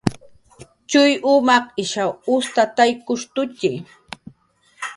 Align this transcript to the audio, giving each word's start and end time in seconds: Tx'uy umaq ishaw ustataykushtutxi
Tx'uy 0.87 1.11
umaq 1.33 1.65
ishaw 1.83 2.09
ustataykushtutxi 2.35 3.71